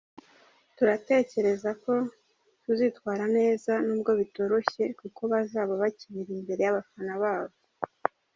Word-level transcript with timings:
Turatekereza 0.75 1.69
ko 1.83 1.93
tuzitwara 2.63 3.23
neza 3.37 3.71
nubwo 3.85 4.11
bitoroshye 4.19 4.83
kuko 4.99 5.21
bazaba 5.31 5.73
bakinira 5.81 6.31
imbere 6.39 6.61
y’abafana 6.63 7.13
babo. 7.23 7.55